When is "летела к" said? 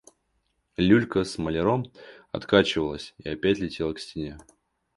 3.59-3.99